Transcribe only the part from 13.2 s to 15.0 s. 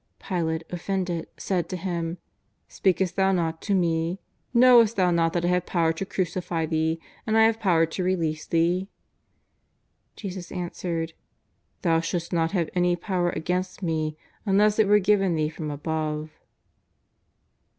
against Me unless it were